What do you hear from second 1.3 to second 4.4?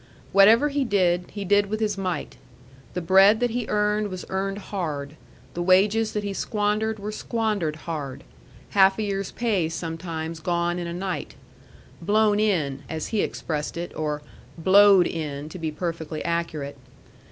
he did with his might. The bread that he earned was